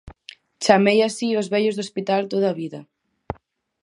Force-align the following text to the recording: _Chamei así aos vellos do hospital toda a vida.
_Chamei 0.63 0.99
así 1.07 1.27
aos 1.33 1.47
vellos 1.53 1.75
do 1.75 1.83
hospital 1.85 2.21
toda 2.33 2.47
a 2.49 2.57
vida. 2.61 2.81